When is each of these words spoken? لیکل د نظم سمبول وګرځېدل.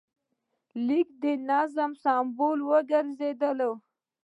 لیکل 0.87 1.15
د 1.23 1.25
نظم 1.49 1.91
سمبول 2.03 2.59
وګرځېدل. 2.69 3.59